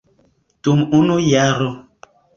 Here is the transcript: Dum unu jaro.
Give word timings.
Dum 0.63 0.79
unu 1.01 1.19
jaro. 1.29 1.69